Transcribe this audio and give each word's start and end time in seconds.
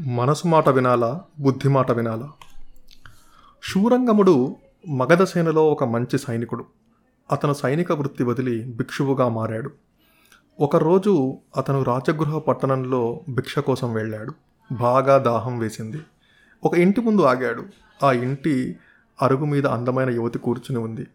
మనసు 0.00 0.46
మాట 0.46 0.68
వినాలా 0.68 1.20
బుద్ధి 1.40 1.68
మాట 1.68 1.90
వినాలా? 1.90 2.32
శూరంగముడు 3.72 4.56
మగధ 4.88 5.22
సేనలో 5.22 5.72
ఒక 5.72 5.84
మంచి 5.84 6.18
సైనికుడు. 6.18 6.64
అతను 7.32 7.52
సైనిక 7.52 7.92
వృత్తి 7.92 8.24
వదిలి 8.24 8.64
భిక్షువుగా 8.76 9.28
మారాడు. 9.28 9.70
ఒకరోజు 10.60 11.38
అతను 11.56 11.82
రాజగృహ 11.82 12.38
పట్టణంలో 12.38 13.20
భిక్ష 13.28 13.58
కోసం 13.58 13.92
వెళ్ళాడు. 13.92 14.32
బాగా 14.72 15.18
దాహం 15.18 15.58
వేసింది. 15.58 16.00
ఒక 16.64 16.78
ఇంటి 16.78 17.00
ముందు 17.00 17.22
ఆగాడు. 17.22 17.64
ఆ 18.02 18.12
ఇంటి 18.12 18.76
అరుగు 19.22 19.44
మీద 19.44 19.66
అందమైన 19.66 20.10
యువతి 20.10 20.38
కూర్చుని 20.38 20.78
ఉంది. 20.78 21.06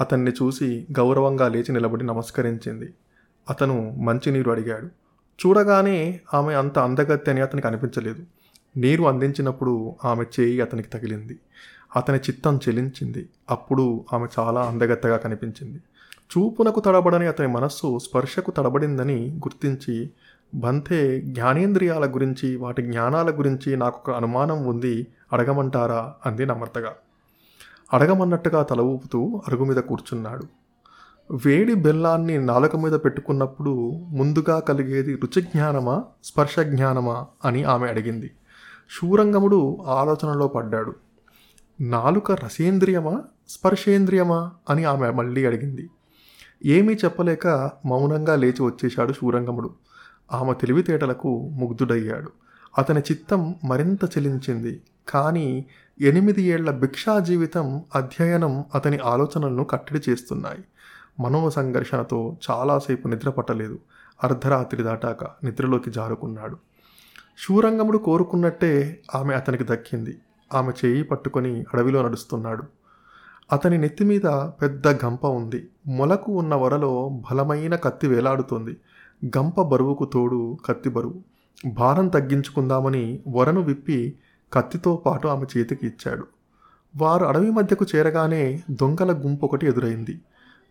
అతన్ని 0.00 0.30
చూసి 0.30 0.86
గౌరవంగా 0.98 1.48
లేచి 1.48 1.72
నిలబడి 1.72 2.06
నమస్కరించింది. 2.06 2.94
అతను 3.50 3.90
మంచినీరు 3.90 4.50
అడిగాడు. 4.50 4.88
చూడగానే 5.46 6.20
ఆమె 6.34 6.54
అంత 6.54 6.78
అందగత్తె 6.78 7.30
అని 7.30 7.40
అతనికి 7.40 7.66
అనిపించలేదు. 7.66 8.24
నీరు 8.76 9.04
అందించినప్పుడు 9.04 9.94
ఆమె 10.04 10.24
చేయి 10.40 10.60
అతనికి 10.60 10.88
తగిలింది. 10.88 11.38
అతని 11.96 12.18
చిత్తం 12.18 12.56
చెలించింది. 12.56 13.28
అప్పుడు 13.50 14.04
ఆమె 14.12 14.26
చాలా 14.38 14.60
అందగత్తెగా 14.60 15.16
కనిపించింది. 15.16 15.78
చూపునకు 16.18 16.80
తడబడని 16.80 17.26
అతని 17.26 17.46
మనస్సు 17.46 17.98
స్పర్శకు 17.98 18.50
తడబడిందని 18.50 19.28
గుర్తించి 19.30 20.10
బంతే 20.54 21.20
జ్ఞానేంద్రియాల 21.20 22.06
గురించి 22.06 22.56
వాటి 22.56 22.82
జ్ఞానాల 22.82 23.30
గురించి 23.30 23.76
నాకు 23.76 23.96
ఒక 23.96 24.16
అనుమానం 24.16 24.66
ఉంది 24.66 25.06
అడగమంటారా? 25.32 26.14
అంది 26.26 26.46
నమ్రతగా. 26.46 26.94
అడగమన్నట్టుగా 27.92 28.62
తల 28.62 28.80
ఊపుతూ 28.80 29.42
అరుగు 29.48 29.64
మీద 29.64 29.76
కూర్చున్నాడు. 29.76 30.44
వేడి 31.30 31.74
బెల్లాన్ని 31.74 32.38
నాలుక 32.38 32.76
మీద 32.76 32.92
పెట్టుకున్నప్పుడు 32.92 33.90
ముందుగా 34.08 34.58
కలిగేది 34.58 35.14
రుచి 35.14 35.42
జ్ఞానమా 35.42 36.04
స్పర్శ 36.24 36.60
జ్ఞానమా 36.60 37.26
అని 37.44 37.64
ఆమె 37.64 37.88
అడిగింది. 37.88 38.30
శూరంగముడు 39.00 39.78
ఆలోచనలో 39.86 40.48
పడ్డాడు. 40.48 40.94
నాలుక 41.80 42.32
రసేంద్రియమా 42.32 43.22
స్పర్శేంద్రియమా 43.48 44.52
అని 44.70 44.84
ఆమె 44.84 45.10
మళ్ళీ 45.10 45.44
అడిగింది. 45.44 45.90
ఏమీ 46.66 46.94
చెప్పలేక 46.94 47.70
మౌనంగా 47.86 48.36
లేచి 48.36 48.62
వచ్చేశాడు 48.62 49.12
శూరంగముడు. 49.12 49.70
ఆమె 50.32 50.52
తెలివితేటలకు 50.52 51.48
ముగ్ధుడయ్యాడు. 51.48 52.32
అతని 52.78 53.00
చిత్తం 53.00 53.54
మరింత 53.64 54.04
చెలించింది. 54.04 54.82
కానీ 55.08 55.64
ఎనిమిది 56.00 56.42
ఏళ్ళ 56.42 56.70
భిక్షా 56.70 57.18
జీవితం 57.18 57.84
అధ్యయనం 57.94 58.64
అతని 58.74 58.98
ఆలోచనలను 58.98 59.64
కట్టడి 59.64 60.10
చేస్తున్నాయి. 60.10 60.64
మనో 61.20 61.50
సంఘర్షణతో 61.50 62.36
చాలాసేపు 62.50 63.08
నిద్ర 63.08 63.30
పట్టలేదు. 63.30 63.78
అర్ధరాత్రి 64.24 64.82
దాటాక 64.82 65.24
నిద్రలోకి 65.24 65.90
జారుకున్నాడు. 65.90 66.56
శూరంగముడు 67.38 67.98
కోరుకున్నట్టే 67.98 69.00
ఆమె 69.14 69.34
అతనికి 69.34 69.64
దక్కింది. 69.64 70.18
ఆమె 70.54 70.72
చేయి 70.84 71.02
పట్టుకొని 71.02 71.64
అడవిలో 71.74 72.02
నడుస్తున్నాడు. 72.02 72.62
అతని 73.52 73.78
నెత్తి 73.78 74.04
మీద 74.04 74.26
పెద్ద 74.30 74.88
గంప 74.88 75.26
ఉంది. 75.26 75.68
మొలకు 75.86 76.32
ఉన్న 76.32 76.54
వరలో 76.54 77.08
బలమైన 77.08 77.76
కత్తి 77.76 78.06
వేలాడుతోంది. 78.06 78.76
గంప 79.38 79.60
బరువుకు 79.60 80.04
తోడు 80.04 80.58
కత్తి 80.66 80.90
బరువు. 80.90 81.14
భారం 81.72 82.08
తగ్గించుకుందామని 82.08 83.22
వరను 83.28 83.60
విప్పి 83.60 84.14
కత్తితో 84.52 84.96
పాటు 84.96 85.28
ఆమె 85.28 85.46
చేతికి 85.58 85.86
ఇచ్చాడు. 85.86 86.26
వారు 86.96 87.24
అడవి 87.24 87.50
మధ్యకు 87.50 87.86
చేరగానే 87.96 88.62
దొంగల 88.70 89.12
గుంపు 89.12 89.44
ఒకటి 89.44 89.66
ఎదురైంది. 89.66 90.20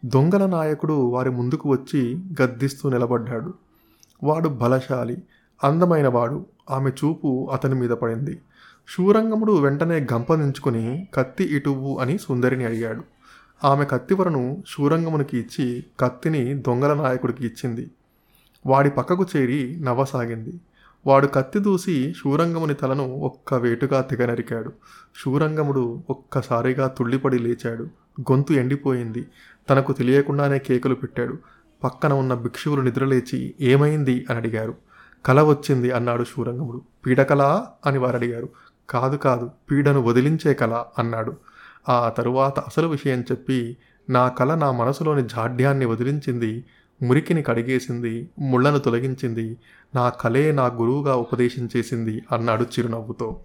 దొంగల 0.06 0.46
నాయకుడు 0.46 0.94
వారి 0.94 1.30
ముందుకు 1.30 1.70
వచ్చి 1.70 2.20
గద్దిస్తూ 2.42 2.90
నిలబడ్డాడు. 2.90 3.54
వాడు 4.24 4.50
బలశాలి 4.50 5.18
అందమైనవాడు. 5.64 6.46
ఆమె 6.70 6.90
చూపు 6.90 7.50
అతని 7.54 7.76
మీద 7.76 7.90
పడింది. 7.90 8.42
శూరంగముడు 8.96 9.54
వెంటనే 9.54 10.08
గంపదించుకుని 10.14 11.08
కత్తి 11.14 11.44
ఇటువు 11.44 11.98
అని 11.98 12.18
సుందరిని 12.18 12.66
అడిగాడు. 12.66 13.04
ఆమె 13.64 13.86
కత్తివరను 13.86 14.64
శూరంగమునికి 14.68 15.38
ఇచ్చి 15.38 15.86
కత్తిని 16.00 16.54
దొంగల 16.54 16.94
నాయకుడికి 16.94 17.46
ఇచ్చింది. 17.46 17.92
వాడి 18.66 18.90
పక్కకు 18.90 19.26
చేరి 19.36 19.80
నవ్వసాగింది. 19.80 20.62
వాడు 21.08 21.28
కత్తి 21.28 21.60
దూసి 21.60 22.14
శూరంగముని 22.24 22.74
తలను 22.74 23.14
ఒక్క 23.14 23.54
వేటుగా 23.54 24.02
తెగనరికాడు. 24.02 24.74
శూరంగముడు 25.26 26.04
ఒక్కసారిగా 26.10 26.88
తుళ్ళిపడి 26.88 27.40
లేచాడు. 27.40 27.84
గొంతు 28.22 28.54
ఎండిపోయింది. 28.54 29.26
తనకు 29.70 29.94
తెలియకుండానే 29.94 30.60
కేకలు 30.60 30.96
పెట్టాడు. 30.96 31.38
పక్కన 31.84 32.14
ఉన్న 32.14 32.34
భిక్షువులు 32.34 32.82
నిద్రలేచి 32.82 33.56
ఏమైంది? 33.62 34.26
అని 34.30 34.40
అడిగారు. 34.40 34.76
కల 35.26 35.42
వచ్చింది 35.42 35.92
అన్నాడు 35.92 36.24
శూరంగముడు. 36.24 36.82
పీడకలా 37.06 37.68
అని 37.86 37.98
వారు 37.98 38.16
అడిగారు 38.16 38.50
కాదు 38.90 39.16
కాదు 39.16 39.52
పీడను 39.72 40.02
వదిలించే 40.02 40.54
కళ 40.54 40.84
అన్నాడు. 41.00 41.38
ఆ 41.90 42.10
తరువాత 42.10 42.60
అసలు 42.60 42.88
విషయం 42.88 43.22
చెప్పి 43.22 43.78
నా 44.10 44.28
కళ 44.28 44.56
నా 44.56 44.72
మనసులోని 44.72 45.22
జాడ్యాన్ని 45.22 45.86
వదిలించింది 45.86 46.66
మురికిని 47.04 47.44
కడిగేసింది 47.44 48.30
ముళ్ళను 48.40 48.80
తొలగించింది 48.80 49.58
నా 49.96 50.10
కలే 50.10 50.52
నా 50.52 50.66
గురువుగా 50.66 51.16
ఉపదేశం 51.16 51.70
చేసింది 51.78 52.24
అన్నాడు 52.32 52.64
చిరునవ్వుతో. 52.64 53.42